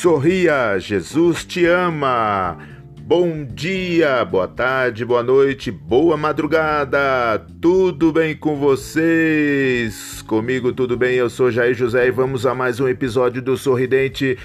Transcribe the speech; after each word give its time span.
Sorria, 0.00 0.78
Jesus 0.78 1.44
te 1.44 1.66
ama. 1.66 2.56
Bom 3.02 3.44
dia, 3.44 4.24
boa 4.24 4.48
tarde, 4.48 5.04
boa 5.04 5.22
noite, 5.22 5.70
boa 5.70 6.16
madrugada. 6.16 7.38
Tudo 7.60 8.10
bem 8.10 8.34
com 8.34 8.56
vocês? 8.56 10.22
Comigo 10.22 10.72
tudo 10.72 10.96
bem? 10.96 11.16
Eu 11.16 11.28
sou 11.28 11.50
Jair 11.50 11.74
José 11.74 12.06
e 12.06 12.10
vamos 12.10 12.46
a 12.46 12.54
mais 12.54 12.80
um 12.80 12.88
episódio 12.88 13.42
do 13.42 13.58
Sorridente. 13.58 14.38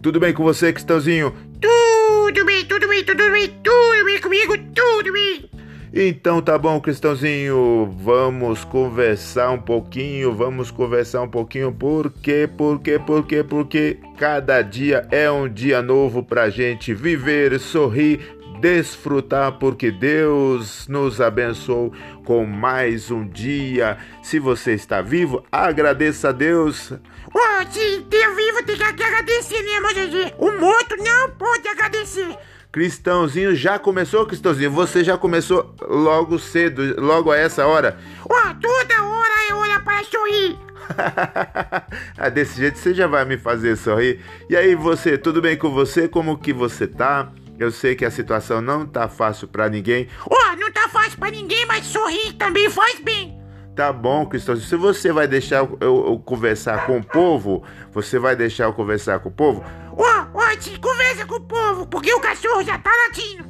Tudo 0.00 0.18
bem 0.18 0.32
com 0.32 0.42
você, 0.42 0.72
Cristãozinho? 0.72 1.34
Tudo 1.60 2.42
bem, 2.46 2.64
tudo 2.64 2.88
bem, 2.88 3.04
tudo 3.04 3.30
bem, 3.30 3.48
tudo 3.62 4.04
bem 4.06 4.18
comigo, 4.22 4.56
tudo 4.74 5.12
bem. 5.12 5.53
Então 5.96 6.42
tá 6.42 6.58
bom, 6.58 6.80
Cristãozinho, 6.80 7.88
vamos 8.00 8.64
conversar 8.64 9.52
um 9.52 9.60
pouquinho, 9.60 10.34
vamos 10.34 10.68
conversar 10.68 11.22
um 11.22 11.28
pouquinho, 11.28 11.70
por 11.70 12.10
quê, 12.10 12.50
por 12.58 12.80
quê, 12.80 12.98
por 12.98 13.24
quê, 13.24 13.44
porque 13.44 13.98
cada 14.18 14.60
dia 14.60 15.06
é 15.12 15.30
um 15.30 15.48
dia 15.48 15.80
novo 15.80 16.20
pra 16.20 16.50
gente 16.50 16.92
viver, 16.92 17.60
sorrir, 17.60 18.18
desfrutar, 18.60 19.52
porque 19.52 19.92
Deus 19.92 20.88
nos 20.88 21.20
abençoou 21.20 21.92
com 22.24 22.44
mais 22.44 23.12
um 23.12 23.24
dia. 23.24 23.96
Se 24.20 24.40
você 24.40 24.74
está 24.74 25.00
vivo, 25.00 25.44
agradeça 25.52 26.30
a 26.30 26.32
Deus. 26.32 26.90
Oh, 27.32 27.72
se 27.72 28.00
ter 28.10 28.34
vivo 28.34 28.64
tem 28.66 28.76
que 28.76 28.82
agradecer, 28.82 29.62
né, 29.62 29.78
meu 29.78 30.32
O 30.38 30.60
morto 30.60 30.96
não 30.96 31.30
pode 31.30 31.68
agradecer. 31.68 32.36
Cristãozinho 32.74 33.54
já 33.54 33.78
começou, 33.78 34.26
Cristãozinho? 34.26 34.68
Você 34.72 35.04
já 35.04 35.16
começou 35.16 35.76
logo 35.80 36.40
cedo, 36.40 37.00
logo 37.00 37.30
a 37.30 37.36
essa 37.38 37.64
hora? 37.64 37.96
Oh, 38.24 38.54
toda 38.60 39.04
hora 39.04 39.48
é 39.48 39.54
hora 39.54 39.78
para 39.78 40.02
sorrir. 40.02 40.58
ah, 42.18 42.28
desse 42.28 42.58
jeito 42.58 42.76
você 42.76 42.92
já 42.92 43.06
vai 43.06 43.24
me 43.24 43.38
fazer 43.38 43.76
sorrir. 43.76 44.18
E 44.50 44.56
aí, 44.56 44.74
você, 44.74 45.16
tudo 45.16 45.40
bem 45.40 45.56
com 45.56 45.70
você? 45.70 46.08
Como 46.08 46.36
que 46.36 46.52
você 46.52 46.88
tá? 46.88 47.30
Eu 47.60 47.70
sei 47.70 47.94
que 47.94 48.04
a 48.04 48.10
situação 48.10 48.60
não 48.60 48.84
tá 48.84 49.08
fácil 49.08 49.46
para 49.46 49.68
ninguém. 49.68 50.08
Oh, 50.28 50.56
não 50.56 50.72
tá 50.72 50.88
fácil 50.88 51.16
para 51.16 51.30
ninguém, 51.30 51.64
mas 51.66 51.86
sorrir 51.86 52.32
também 52.32 52.68
faz 52.68 52.98
bem. 52.98 53.38
Tá 53.76 53.92
bom, 53.92 54.24
Cristãozinho. 54.26 54.68
Se 54.68 54.76
você 54.76 55.12
vai 55.12 55.26
deixar 55.26 55.58
eu, 55.58 55.78
eu, 55.80 56.22
conversar 56.24 56.86
com 56.86 56.98
o 56.98 57.04
povo, 57.04 57.64
você 57.92 58.20
vai 58.20 58.36
deixar 58.36 58.64
eu 58.64 58.72
conversar 58.72 59.18
com 59.18 59.28
o 59.28 59.32
povo? 59.32 59.64
Oh, 60.54 60.80
conversa 60.80 61.26
com 61.26 61.34
o 61.34 61.40
povo, 61.40 61.86
porque 61.86 62.14
o 62.14 62.20
cachorro 62.20 62.62
já 62.62 62.78
tá 62.78 62.90
latindo. 63.08 63.44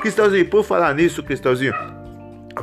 Cristãozinho, 0.00 0.48
por 0.48 0.64
falar 0.64 0.94
nisso, 0.94 1.22
Cristãozinho, 1.22 1.74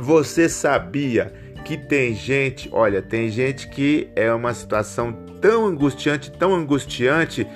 você 0.00 0.48
sabia 0.48 1.32
que 1.64 1.76
tem 1.76 2.14
gente, 2.14 2.68
olha, 2.72 3.00
tem 3.00 3.28
gente 3.30 3.68
que 3.68 4.08
é 4.16 4.32
uma 4.32 4.52
situação 4.52 5.12
tão 5.40 5.66
angustiante, 5.66 6.30
tão 6.32 6.54
angustiante 6.54 7.46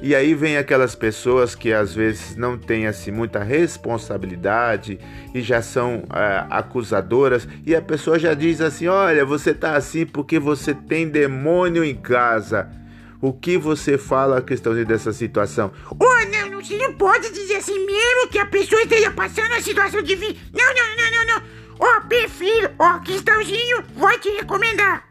e 0.00 0.14
aí 0.14 0.32
vem 0.32 0.56
aquelas 0.56 0.94
pessoas 0.94 1.56
que 1.56 1.72
às 1.72 1.92
vezes 1.92 2.36
não 2.36 2.56
têm 2.56 2.86
assim 2.86 3.10
muita 3.10 3.42
responsabilidade 3.42 4.98
e 5.34 5.40
já 5.40 5.60
são 5.60 6.04
é, 6.14 6.46
acusadoras 6.48 7.48
e 7.66 7.74
a 7.74 7.82
pessoa 7.82 8.18
já 8.18 8.32
diz 8.32 8.60
assim: 8.60 8.86
"Olha, 8.86 9.24
você 9.24 9.52
tá 9.52 9.74
assim 9.74 10.06
porque 10.06 10.38
você 10.38 10.72
tem 10.72 11.08
demônio 11.08 11.82
em 11.82 11.96
casa". 11.96 12.77
O 13.20 13.32
que 13.32 13.58
você 13.58 13.98
fala 13.98 14.40
questão 14.40 14.72
dessa 14.84 15.12
situação? 15.12 15.72
Oh, 15.90 16.30
não, 16.30 16.50
não, 16.50 16.60
não 16.60 16.92
pode 16.94 17.30
dizer 17.32 17.56
assim 17.56 17.84
mesmo 17.84 18.28
que 18.30 18.38
a 18.38 18.46
pessoa 18.46 18.80
esteja 18.82 19.10
passando 19.10 19.52
a 19.54 19.60
situação 19.60 20.00
de. 20.02 20.14
Não, 20.16 20.74
não, 20.74 20.96
não, 20.96 21.10
não, 21.10 21.26
não. 21.26 21.42
Oh, 21.80 22.06
perfil, 22.06 22.70
ó, 22.78 22.96
oh, 22.96 23.00
Cristãozinho, 23.00 23.82
vou 23.96 24.16
te 24.20 24.28
recomendar. 24.30 25.08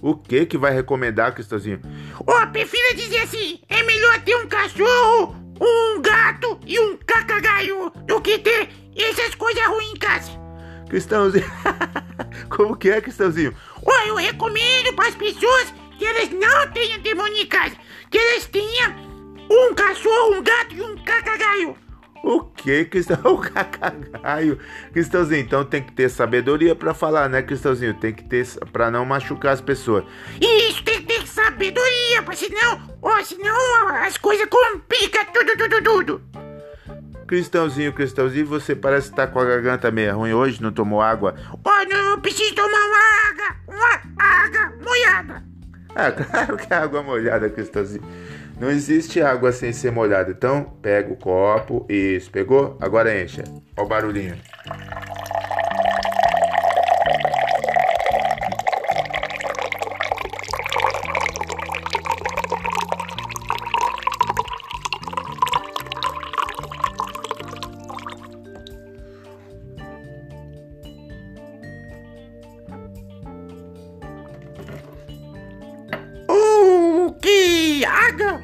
O 0.00 0.16
que 0.16 0.46
que 0.46 0.56
vai 0.56 0.72
recomendar, 0.72 1.34
Cristãozinho? 1.34 1.80
Oh, 2.20 2.46
prefiro 2.52 2.96
dizer 2.96 3.18
assim, 3.18 3.60
é 3.68 3.82
melhor 3.82 4.20
ter 4.20 4.36
um 4.36 4.46
cachorro, 4.46 5.36
um 5.60 6.00
gato 6.00 6.60
e 6.64 6.78
um 6.78 6.96
cacagaio 6.96 7.90
do 8.06 8.20
que 8.20 8.38
ter 8.38 8.68
essas 8.96 9.34
coisas 9.34 9.64
ruins 9.66 9.92
em 9.92 9.96
casa. 9.96 10.30
Cristãozinho, 10.88 11.50
como 12.50 12.76
que 12.76 12.90
é, 12.90 13.00
Cristãozinho? 13.00 13.54
Oh, 13.84 14.08
eu 14.08 14.14
recomendo 14.16 14.92
para 14.94 15.08
as 15.08 15.14
pessoas 15.14 15.72
que 15.98 16.04
elas 16.04 16.30
não 16.30 16.70
tenham 16.72 16.98
demônio 17.00 17.42
em 17.42 17.46
casa, 17.46 17.76
que 18.10 18.18
elas 18.18 18.46
tenham 18.46 19.12
um 19.50 19.74
cachorro, 19.74 20.36
um 20.36 20.42
gato 20.42 20.74
e 20.74 20.82
um 20.82 20.96
cacagaio. 21.04 21.76
O 22.22 22.40
que, 22.40 22.84
Cristão? 22.84 23.18
O 23.24 23.38
cacagaio. 23.38 24.58
Cristãozinho, 24.92 25.40
então 25.40 25.64
tem 25.64 25.82
que 25.82 25.92
ter 25.92 26.08
sabedoria 26.08 26.74
para 26.74 26.94
falar, 26.94 27.28
né, 27.28 27.42
Cristãozinho? 27.42 27.94
Tem 27.94 28.12
que 28.12 28.22
ter 28.22 28.46
para 28.72 28.90
não 28.90 29.04
machucar 29.04 29.52
as 29.52 29.60
pessoas. 29.60 30.04
Isso, 30.40 30.82
tem 30.84 31.00
que 31.00 31.06
ter 31.06 31.26
sabedoria, 31.26 32.22
porque 32.22 32.46
senão, 32.46 32.80
ó, 33.02 33.22
senão 33.24 33.88
as 33.88 34.16
coisas 34.16 34.46
complicam 34.46 35.24
tudo, 35.32 35.56
tudo, 35.56 35.82
tudo. 35.82 36.22
Cristãozinho, 37.26 37.92
Cristãozinho, 37.92 38.46
você 38.46 38.76
parece 38.76 39.08
estar 39.08 39.26
tá 39.26 39.32
com 39.32 39.40
a 39.40 39.44
garganta 39.44 39.90
meio 39.90 40.14
ruim 40.16 40.32
hoje, 40.32 40.62
não 40.62 40.70
tomou 40.70 41.00
água? 41.00 41.34
Ó, 41.64 41.84
não, 41.88 42.10
eu 42.12 42.20
preciso 42.20 42.54
tomar 42.54 42.68
uma 42.68 43.30
água, 43.30 43.56
uma 43.68 44.24
água 44.24 44.72
molhada. 44.84 45.51
Ah, 45.94 46.10
claro 46.12 46.56
que 46.56 46.72
é 46.72 46.76
água 46.76 47.02
molhada, 47.02 47.48
Cristãozinho. 47.50 48.02
Não 48.58 48.70
existe 48.70 49.20
água 49.20 49.52
sem 49.52 49.72
ser 49.72 49.90
molhada. 49.90 50.30
Então, 50.30 50.64
pega 50.80 51.12
o 51.12 51.16
copo. 51.16 51.84
Isso, 51.88 52.30
pegou? 52.30 52.76
Agora 52.80 53.20
encha. 53.20 53.44
Olha 53.76 53.84
o 53.84 53.88
barulhinho. 53.88 54.36
Água! 77.84 78.42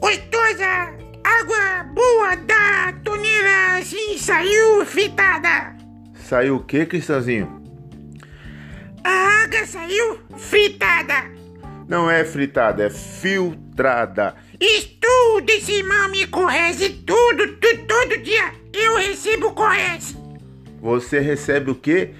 gostosa! 0.00 0.92
Água 1.24 1.84
boa 1.94 2.34
da 2.34 2.92
torneira 3.04 3.78
assim 3.78 4.18
saiu 4.18 4.84
fritada! 4.84 5.76
Saiu 6.14 6.56
o 6.56 6.64
que, 6.64 6.84
Cristãozinho? 6.84 7.62
A 9.04 9.44
água 9.44 9.64
saiu 9.66 10.18
fritada! 10.36 11.30
Não 11.88 12.10
é 12.10 12.24
fritada, 12.24 12.84
é 12.84 12.90
filtrada. 12.90 14.34
Estudo 14.60 15.50
esse 15.50 15.82
me 15.82 16.26
correge 16.26 16.90
tudo, 17.06 17.56
tudo, 17.56 17.86
todo 17.86 18.18
dia 18.22 18.52
eu 18.72 18.96
recebo 18.96 19.52
correge. 19.52 20.16
Você 20.80 21.20
recebe 21.20 21.70
o 21.70 21.74
quê? 21.74 22.14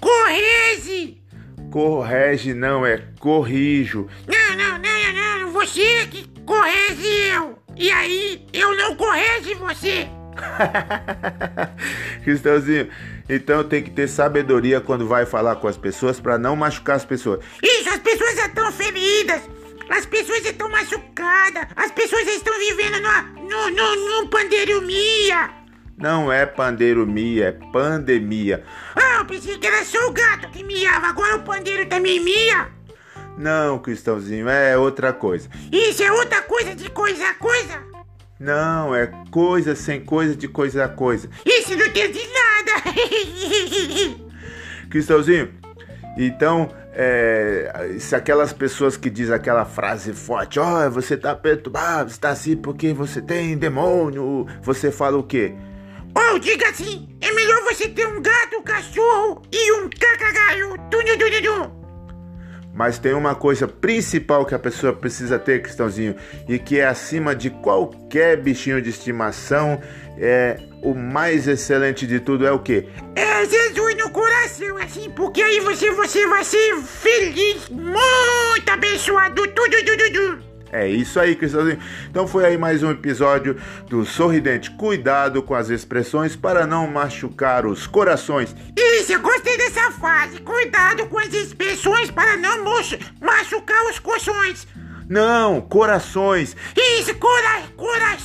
Correge! 0.00 1.22
Correge 1.70 2.52
não, 2.54 2.84
é 2.84 2.98
corrijo. 3.18 4.08
Não, 4.26 4.56
não, 4.56 4.78
não, 4.78 5.12
não, 5.12 5.38
não, 5.38 5.51
você 5.62 6.06
que 6.08 6.28
corrige 6.44 7.06
eu! 7.32 7.56
E 7.76 7.90
aí, 7.90 8.44
eu 8.52 8.76
não 8.76 8.96
corrige 8.96 9.54
você! 9.54 10.08
Cristãozinho, 12.24 12.90
então 13.28 13.62
tem 13.62 13.82
que 13.82 13.90
ter 13.90 14.08
sabedoria 14.08 14.80
quando 14.80 15.06
vai 15.06 15.24
falar 15.24 15.56
com 15.56 15.68
as 15.68 15.76
pessoas 15.76 16.18
para 16.18 16.36
não 16.36 16.56
machucar 16.56 16.96
as 16.96 17.04
pessoas. 17.04 17.44
Isso, 17.62 17.88
as 17.88 18.00
pessoas 18.00 18.34
já 18.34 18.46
estão 18.46 18.72
feridas, 18.72 19.42
as 19.88 20.04
pessoas 20.04 20.44
estão 20.44 20.68
machucadas, 20.68 21.68
as 21.76 21.92
pessoas 21.92 22.26
estão 22.26 22.58
vivendo 22.58 23.00
numa, 23.00 23.22
no, 23.22 23.70
no, 23.70 24.22
no 24.22 24.28
pandemia. 24.28 25.48
Não 25.96 26.32
é 26.32 26.44
pandemia, 26.44 27.48
é 27.48 27.52
pandemia. 27.70 28.64
Ah, 28.96 29.18
eu 29.18 29.26
pensei 29.26 29.56
que 29.58 29.66
era 29.66 29.84
só 29.84 30.08
o 30.08 30.12
gato 30.12 30.48
que 30.48 30.64
miava, 30.64 31.06
agora 31.06 31.36
o 31.36 31.44
pandeiro 31.44 31.86
também 31.88 32.18
mia. 32.18 32.81
Não, 33.36 33.78
Cristãozinho, 33.78 34.48
é 34.48 34.76
outra 34.76 35.12
coisa. 35.12 35.48
Isso 35.70 36.02
é 36.02 36.12
outra 36.12 36.42
coisa 36.42 36.74
de 36.74 36.90
coisa 36.90 37.28
a 37.28 37.34
coisa? 37.34 37.82
Não, 38.38 38.94
é 38.94 39.06
coisa 39.30 39.74
sem 39.74 40.04
coisa 40.04 40.34
de 40.36 40.48
coisa 40.48 40.84
a 40.84 40.88
coisa. 40.88 41.30
Isso 41.46 41.76
não 41.76 41.86
entendi 41.86 42.20
nada. 42.26 42.82
Cristãozinho, 44.90 45.54
então, 46.16 46.68
é, 46.92 47.96
se 47.98 48.14
aquelas 48.14 48.52
pessoas 48.52 48.96
que 48.96 49.08
dizem 49.08 49.34
aquela 49.34 49.64
frase 49.64 50.12
forte, 50.12 50.58
ó, 50.58 50.86
oh, 50.86 50.90
você 50.90 51.16
tá 51.16 51.34
perturbado, 51.34 52.10
está 52.10 52.30
assim 52.30 52.56
porque 52.56 52.92
você 52.92 53.22
tem 53.22 53.56
demônio, 53.56 54.46
você 54.60 54.90
fala 54.90 55.16
o 55.16 55.22
quê? 55.22 55.54
Ou 56.14 56.34
oh, 56.34 56.38
diga 56.38 56.68
assim, 56.68 57.08
é 57.20 57.32
melhor 57.32 57.62
você 57.62 57.88
ter 57.88 58.06
um 58.06 58.20
gato, 58.20 58.56
um 58.58 58.62
cachorro 58.62 59.40
e 59.50 59.72
um 59.72 59.88
cacagaio. 59.88 60.42
Mas 62.74 62.98
tem 62.98 63.12
uma 63.12 63.34
coisa 63.34 63.68
principal 63.68 64.46
que 64.46 64.54
a 64.54 64.58
pessoa 64.58 64.92
precisa 64.92 65.38
ter, 65.38 65.60
Cristãozinho, 65.62 66.16
e 66.48 66.58
que 66.58 66.78
é 66.78 66.86
acima 66.86 67.34
de 67.34 67.50
qualquer 67.50 68.36
bichinho 68.38 68.80
de 68.80 68.88
estimação, 68.88 69.80
é 70.18 70.56
o 70.82 70.94
mais 70.94 71.46
excelente 71.46 72.06
de 72.06 72.18
tudo 72.18 72.46
é 72.46 72.52
o 72.52 72.58
quê? 72.58 72.88
É 73.14 73.44
Jesus 73.44 73.96
no 73.96 74.10
coração, 74.10 74.76
assim, 74.78 75.10
porque 75.10 75.42
aí 75.42 75.60
você, 75.60 75.90
você 75.90 76.26
vai 76.26 76.44
ser 76.44 76.76
feliz, 76.82 77.68
muito 77.68 78.68
abençoado, 78.68 79.46
tudo, 79.48 79.76
tudo, 79.84 80.12
tudo. 80.12 80.51
É 80.72 80.88
isso 80.88 81.20
aí, 81.20 81.36
Cristãozinho. 81.36 81.78
Então 82.08 82.26
foi 82.26 82.46
aí 82.46 82.56
mais 82.56 82.82
um 82.82 82.90
episódio 82.90 83.60
do 83.90 84.06
Sorridente. 84.06 84.70
Cuidado 84.70 85.42
com 85.42 85.54
as 85.54 85.68
expressões 85.68 86.34
para 86.34 86.66
não 86.66 86.86
machucar 86.86 87.66
os 87.66 87.86
corações. 87.86 88.56
Isso, 88.74 89.12
eu 89.12 89.20
gostei 89.20 89.54
dessa 89.58 89.90
frase. 89.90 90.40
Cuidado 90.40 91.06
com 91.08 91.18
as 91.18 91.34
expressões 91.34 92.10
para 92.10 92.38
não 92.38 92.64
machucar 93.20 93.84
os 93.90 93.98
corações. 93.98 94.66
Não, 95.06 95.60
corações. 95.60 96.56
Isso, 96.74 97.14
cora, 97.16 97.64
cora, 97.76 98.16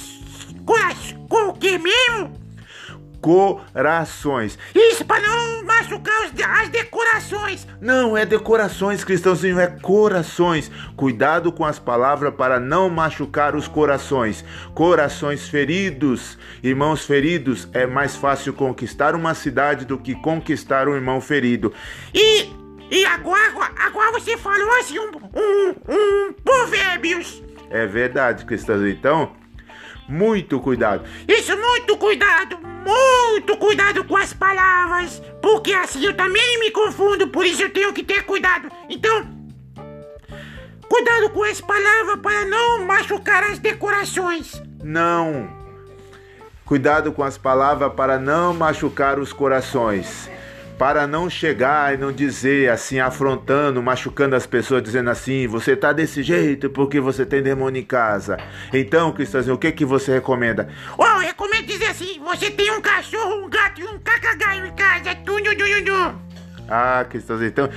cora, 0.65 0.95
com 1.27 1.49
o 1.49 1.53
que 1.53 1.77
mesmo? 1.77 2.46
Corações. 3.27 4.57
Isso, 4.73 5.03
para 5.03 5.19
não 5.19 5.65
machucar 5.65 6.15
os, 6.23 6.31
as 6.41 6.69
decorações. 6.69 7.67
Não 7.81 8.15
é 8.15 8.25
decorações, 8.25 9.03
cristãozinho, 9.03 9.59
é 9.59 9.67
corações. 9.67 10.71
Cuidado 10.95 11.51
com 11.51 11.65
as 11.65 11.77
palavras 11.77 12.33
para 12.33 12.57
não 12.57 12.89
machucar 12.89 13.53
os 13.53 13.67
corações. 13.67 14.45
Corações 14.73 15.49
feridos, 15.49 16.37
irmãos 16.63 17.05
feridos, 17.05 17.67
é 17.73 17.85
mais 17.85 18.15
fácil 18.15 18.53
conquistar 18.53 19.13
uma 19.13 19.33
cidade 19.33 19.83
do 19.83 19.97
que 19.97 20.15
conquistar 20.15 20.87
um 20.87 20.95
irmão 20.95 21.19
ferido. 21.19 21.73
E 22.13 22.49
e 22.89 23.05
agora, 23.05 23.51
agora 23.77 24.13
você 24.13 24.37
falou 24.37 24.71
assim 24.79 24.97
um, 24.99 25.11
um, 25.35 25.75
um 25.89 26.33
provérbios. 26.45 27.43
É 27.69 27.85
verdade, 27.85 28.45
cristãozinho. 28.45 28.91
Então, 28.91 29.33
muito 30.07 30.59
cuidado. 30.59 31.03
Isso, 31.27 31.55
muito 31.57 31.97
cuidado, 31.97 32.57
muito 32.59 33.57
cuidado 33.57 34.03
com 34.03 34.15
as 34.15 34.33
palavras, 34.33 35.21
porque 35.41 35.73
assim 35.73 36.05
eu 36.05 36.15
também 36.15 36.59
me 36.59 36.71
confundo, 36.71 37.27
por 37.27 37.45
isso 37.45 37.63
eu 37.63 37.69
tenho 37.69 37.93
que 37.93 38.03
ter 38.03 38.23
cuidado. 38.23 38.69
Então, 38.89 39.27
cuidado 40.87 41.29
com 41.31 41.43
as 41.43 41.59
palavras 41.59 42.19
para 42.21 42.45
não 42.45 42.85
machucar 42.85 43.43
as 43.43 43.59
decorações. 43.59 44.61
Não. 44.83 45.55
Cuidado 46.65 47.11
com 47.11 47.23
as 47.23 47.37
palavras 47.37 47.93
para 47.93 48.17
não 48.17 48.53
machucar 48.53 49.19
os 49.19 49.31
corações 49.31 50.29
para 50.77 51.07
não 51.07 51.29
chegar 51.29 51.93
e 51.93 51.97
não 51.97 52.11
dizer 52.11 52.69
assim, 52.69 52.99
afrontando, 52.99 53.81
machucando 53.81 54.35
as 54.35 54.45
pessoas, 54.45 54.83
dizendo 54.83 55.09
assim, 55.09 55.47
você 55.47 55.75
tá 55.75 55.91
desse 55.91 56.21
jeito 56.21 56.69
porque 56.69 56.99
você 56.99 57.25
tem 57.25 57.41
demônio 57.41 57.81
em 57.81 57.85
casa. 57.85 58.37
Então, 58.71 59.11
Cristãozinho, 59.11 59.55
o 59.55 59.57
que 59.57 59.71
que 59.71 59.85
você 59.85 60.13
recomenda? 60.13 60.69
Oh, 60.97 61.03
eu 61.03 61.19
recomendo 61.19 61.65
dizer 61.65 61.87
assim, 61.87 62.19
você 62.19 62.51
tem 62.51 62.71
um 62.71 62.81
cachorro, 62.81 63.43
um 63.43 63.49
gato 63.49 63.81
e 63.81 63.85
um 63.85 63.97
cacagaio 63.99 64.67
em 64.67 64.75
casa, 64.75 65.15
tudo, 65.25 65.49
tudo, 65.55 65.85
tudo. 65.85 66.21
Ah, 66.69 67.05
Cristãozinho, 67.09 67.49
então, 67.49 67.69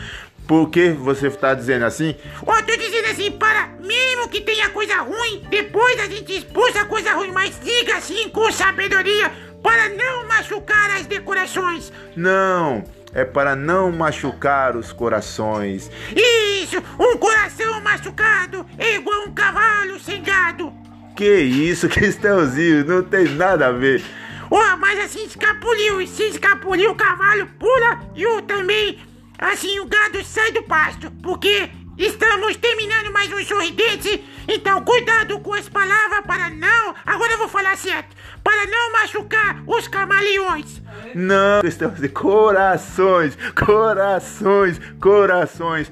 por 0.47 0.69
que 0.69 0.91
você 0.91 1.29
está 1.29 1.55
dizendo 1.55 1.85
assim? 1.85 2.15
Oh, 2.43 2.63
tô 2.63 2.77
dizendo 2.77 3.07
assim, 3.07 3.31
para, 3.31 3.69
mesmo 3.85 4.29
que 4.29 4.41
tenha 4.41 4.69
coisa 4.71 4.97
ruim, 4.97 5.45
depois 5.49 5.99
a 6.01 6.07
gente 6.07 6.37
expulsa 6.37 6.83
a 6.83 6.85
coisa 6.87 7.13
ruim, 7.13 7.31
mas 7.31 7.59
diga 7.63 7.97
assim 7.97 8.29
com 8.31 8.51
sabedoria, 8.51 9.33
para 9.63 9.89
não 9.91 10.27
machucar 10.27 10.91
as 10.91 11.07
decorações. 11.07 11.93
Não, 12.17 12.85
é 13.13 13.25
para 13.25 13.55
não 13.57 13.91
machucar 13.91 14.77
os 14.77 14.93
corações. 14.93 15.91
Isso, 16.15 16.83
um 16.99 17.17
coração 17.17 17.81
machucado 17.81 18.67
é 18.79 18.97
igual 18.97 19.23
um 19.23 19.33
cavalo 19.33 19.99
sem 19.99 20.23
gado. 20.23 20.73
Que 21.15 21.41
isso, 21.41 21.89
Cristãozinho, 21.91 22.85
não 22.85 23.03
tem 23.03 23.29
nada 23.29 23.69
a 23.69 23.73
ver. 23.73 24.03
Oh, 24.51 24.77
mas 24.79 24.99
assim 24.99 25.25
escapuliu, 25.25 26.01
e 26.01 26.09
se 26.09 26.25
escapuliu 26.25 26.91
o 26.91 26.97
cavalo 26.97 27.47
pula 27.59 28.01
e 28.17 28.27
o 28.27 28.43
também, 28.43 28.99
assim 29.39 29.79
o 29.79 29.87
gado 29.87 30.25
sai 30.25 30.51
do 30.51 30.63
pasto, 30.65 31.09
porque 31.23 31.71
Estamos 32.01 32.57
terminando 32.57 33.13
mais 33.13 33.31
um 33.31 33.45
sorridente, 33.45 34.25
então 34.49 34.83
cuidado 34.83 35.39
com 35.41 35.53
as 35.53 35.69
palavras 35.69 36.25
para 36.25 36.49
não. 36.49 36.95
Agora 37.05 37.33
eu 37.33 37.37
vou 37.37 37.47
falar 37.47 37.77
certo. 37.77 38.17
Para 38.43 38.67
não 38.67 38.93
machucar 38.93 39.63
os 39.67 39.87
camaleões. 39.89 40.81
Não, 41.15 41.61
estamos 41.65 42.01
de 42.01 42.09
corações, 42.09 43.37
corações, 43.55 44.81
corações. 45.01 45.91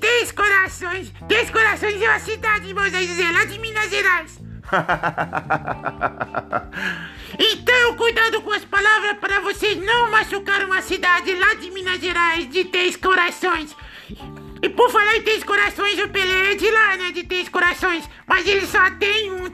Três 0.00 0.32
corações. 0.32 1.12
Três 1.28 1.50
corações 1.50 2.00
é 2.00 2.08
uma 2.08 2.18
cidade, 2.18 2.72
vamos 2.72 2.92
dizer, 2.92 3.30
lá 3.32 3.44
de 3.44 3.58
Minas 3.58 3.90
Gerais. 3.90 4.40
então, 7.38 7.96
cuidado 7.96 8.40
com 8.42 8.52
as 8.52 8.64
palavras 8.64 9.18
para 9.18 9.40
vocês 9.40 9.76
não 9.84 10.10
machucar 10.10 10.64
uma 10.64 10.80
cidade 10.82 11.34
lá 11.34 11.54
de 11.54 11.70
Minas 11.70 12.00
Gerais 12.00 12.48
de 12.48 12.64
Três 12.64 12.96
Corações. 12.96 13.76
E 14.62 14.68
por 14.70 14.90
falar 14.90 15.16
em 15.16 15.22
três 15.22 15.44
corações, 15.44 16.00
o 16.00 16.08
Pelé 16.08 16.52
é 16.52 16.54
de 16.54 16.70
lá, 16.70 16.96
né? 16.96 17.12
De 17.12 17.24
três 17.24 17.50
corações. 17.50 18.08
Mas 18.26 18.46
ele 18.46 18.66
só 18.66 18.90
tem 18.92 19.30
um. 19.30 19.44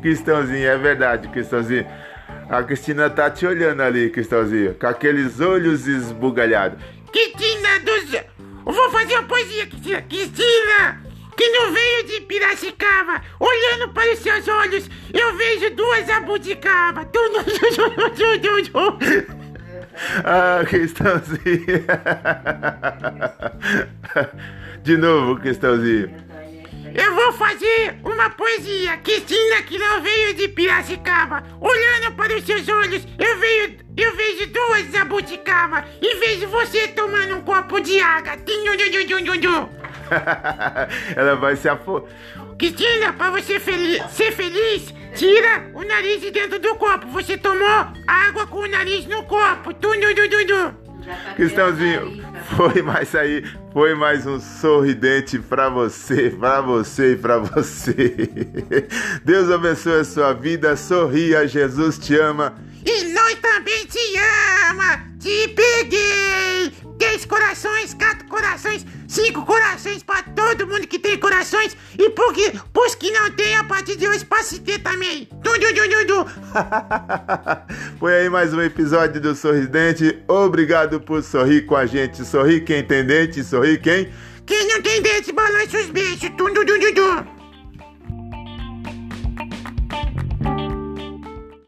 Cristãozinho, 0.00 0.66
é 0.66 0.76
verdade, 0.76 1.28
Cristãozinho. 1.28 1.86
A 2.48 2.62
Cristina 2.62 3.10
tá 3.10 3.30
te 3.30 3.46
olhando 3.46 3.82
ali, 3.82 4.10
Cristãozinho, 4.10 4.74
com 4.74 4.86
aqueles 4.86 5.40
olhos 5.40 5.86
esbugalhados. 5.86 6.78
Cristina 7.12 7.78
dos. 7.80 8.14
Eu 8.14 8.72
vou 8.72 8.90
fazer 8.90 9.14
uma 9.14 9.24
poesia, 9.24 9.66
Cristina. 9.66 10.02
Cristina, 10.02 11.02
que 11.36 11.48
não 11.50 11.72
veio 11.72 12.06
de 12.06 12.20
Piracicaba, 12.22 13.20
olhando 13.38 13.92
para 13.92 14.12
os 14.12 14.18
seus 14.18 14.48
olhos, 14.48 14.90
eu 15.12 15.36
vejo 15.36 15.70
duas 15.74 16.08
abuticabas. 16.08 17.06
Ah, 20.24 20.62
Cristãozinho. 20.64 21.66
De 24.84 24.96
novo, 24.96 25.40
Cristãozinho. 25.40 26.27
Eu 26.94 27.14
vou 27.14 27.32
fazer 27.32 27.96
uma 28.04 28.30
poesia. 28.30 28.96
Cristina 28.98 29.62
que 29.62 29.78
não 29.78 30.02
veio 30.02 30.34
de 30.34 30.48
Piracicaba. 30.48 31.42
Olhando 31.60 32.14
para 32.14 32.36
os 32.36 32.44
seus 32.44 32.68
olhos, 32.68 33.06
eu 33.18 33.38
vejo, 33.38 33.76
eu 33.96 34.16
vejo 34.16 34.46
duas 34.52 34.90
jabuticaba 34.92 35.84
e 36.00 36.16
vejo 36.16 36.48
você 36.48 36.88
tomando 36.88 37.36
um 37.36 37.40
copo 37.42 37.80
de 37.80 38.00
água. 38.00 38.32
Ela 41.16 41.36
vai 41.36 41.56
se 41.56 41.68
afogar. 41.68 42.10
Cristina, 42.58 43.12
para 43.12 43.30
você 43.30 43.60
ser 44.10 44.32
feliz, 44.32 44.94
tira 45.14 45.70
o 45.74 45.84
nariz 45.84 46.20
de 46.20 46.30
dentro 46.30 46.58
do 46.58 46.74
copo. 46.76 47.06
Você 47.08 47.36
tomou 47.36 47.86
água 48.06 48.46
com 48.46 48.58
o 48.58 48.66
nariz 48.66 49.06
no 49.06 49.22
copo. 49.24 49.72
Tudo, 49.74 50.14
tudo, 50.14 50.46
tudo. 50.46 50.87
Cristãozinho, 51.36 52.22
foi 52.56 52.82
mais 52.82 53.14
aí, 53.14 53.44
foi 53.72 53.94
mais 53.94 54.26
um 54.26 54.40
sorridente 54.40 55.38
para 55.38 55.68
você, 55.68 56.30
para 56.30 56.60
você 56.60 57.12
e 57.12 57.16
para 57.16 57.38
você. 57.38 58.28
Deus 59.24 59.50
abençoe 59.50 60.00
a 60.00 60.04
sua 60.04 60.32
vida, 60.32 60.76
sorria, 60.76 61.46
Jesus 61.46 61.98
te 61.98 62.18
ama. 62.18 62.54
E 62.84 63.04
nós 63.12 63.34
também 63.36 63.86
te 63.86 63.98
ama, 64.70 65.00
te 65.20 65.48
peguei. 65.48 66.72
Dez 66.96 67.24
corações, 67.24 67.94
quatro 67.94 68.26
corações, 68.26 68.84
cinco 69.06 69.44
corações 69.46 70.02
para 70.02 70.22
todo 70.22 70.66
mundo 70.66 70.86
que 70.86 70.98
tem 70.98 71.16
corações 71.16 71.76
e 71.96 72.10
porque, 72.10 72.52
pros 72.72 72.94
que 72.96 73.10
não 73.10 73.30
tem, 73.30 73.56
a 73.56 73.62
partir 73.62 73.96
de 73.96 74.08
hoje 74.08 74.24
passa 74.24 74.58
ter 74.58 74.80
também. 74.80 75.28
Tudo, 75.42 75.60
tudo, 75.60 76.06
tudo. 76.06 76.26
Foi 77.98 78.14
aí 78.14 78.28
mais 78.28 78.54
um 78.54 78.62
episódio 78.62 79.20
do 79.20 79.34
Sorridente. 79.34 80.22
Obrigado 80.28 81.00
por 81.00 81.20
sorrir 81.20 81.66
com 81.66 81.74
a 81.74 81.84
gente. 81.84 82.24
Sorri 82.24 82.60
quem 82.60 82.84
tem 82.84 83.04
dente, 83.04 83.42
sorri 83.42 83.76
quem? 83.76 84.08
Quem 84.46 84.68
não 84.68 84.80
tem 84.80 85.02
dente, 85.02 85.32
balança 85.32 85.78
os 85.78 85.90
beijos. 85.90 86.30
Tudo, 86.36 86.64
tudo, 86.64 86.94
tudo. 86.94 87.37